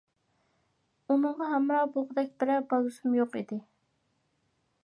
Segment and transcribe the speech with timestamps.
[1.15, 3.63] ئۇنىڭغا ھەمراھ بولغۇدەك بىرەر بالىسىمۇ يوق ئىدى.